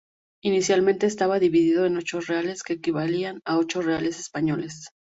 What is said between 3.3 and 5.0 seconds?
a ocho reales españoles.